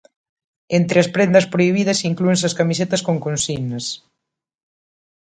Entre 0.77 0.97
as 1.03 1.11
prendas 1.15 1.49
prohibidas, 1.53 2.05
inclúense 2.11 2.45
as 2.49 2.57
camisetas 2.59 3.01
con 3.07 3.17
consignas. 3.25 3.85